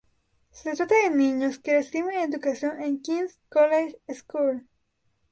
Se 0.49 0.75
trata 0.75 0.95
de 0.95 1.11
niños 1.15 1.59
que 1.59 1.75
reciben 1.77 2.17
educación 2.31 2.81
en 2.81 3.03
King's 3.03 3.39
College 3.49 4.01
School. 4.11 4.67